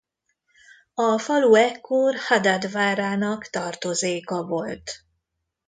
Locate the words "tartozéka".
3.47-4.43